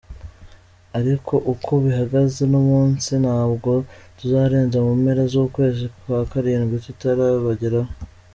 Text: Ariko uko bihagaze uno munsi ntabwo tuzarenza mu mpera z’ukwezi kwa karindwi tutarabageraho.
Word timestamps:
Ariko 0.99 1.33
uko 1.53 1.71
bihagaze 1.83 2.37
uno 2.47 2.59
munsi 2.69 3.11
ntabwo 3.23 3.71
tuzarenza 4.17 4.77
mu 4.85 4.93
mpera 5.01 5.23
z’ukwezi 5.31 5.83
kwa 5.99 6.19
karindwi 6.31 6.75
tutarabageraho. 6.85 7.91